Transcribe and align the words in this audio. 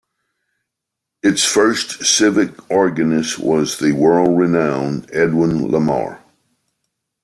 Its 1.21 1.45
first 1.45 2.03
Civic 2.03 2.71
Organist 2.71 3.37
was 3.37 3.77
the 3.77 3.91
world-renowned 3.91 5.07
Edwin 5.13 5.67
Lemare. 5.69 6.17